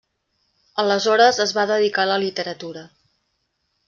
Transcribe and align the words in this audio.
Aleshores 0.83 1.41
es 1.45 1.53
va 1.57 1.65
dedicar 1.71 2.05
a 2.05 2.09
la 2.13 2.17
literatura. 2.23 2.87